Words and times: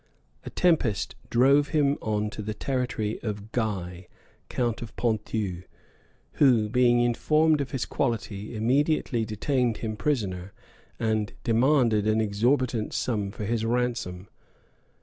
A 0.43 0.49
tempest 0.49 1.13
drove 1.29 1.67
him 1.67 1.95
on 2.01 2.31
the 2.35 2.55
territory 2.55 3.19
of 3.21 3.51
Guy, 3.51 4.07
count 4.49 4.81
of 4.81 4.95
Ponthieu, 4.95 5.61
who, 6.41 6.69
being 6.69 7.01
informed 7.01 7.61
of 7.61 7.69
his 7.69 7.85
quality, 7.85 8.55
immediately 8.55 9.25
detained 9.25 9.77
him 9.77 9.95
prisoner, 9.95 10.53
and 10.99 11.33
demanded 11.43 12.07
an 12.07 12.19
exorbitant 12.19 12.93
sum 12.95 13.29
for 13.29 13.45
his 13.45 13.63
ransom. 13.63 14.27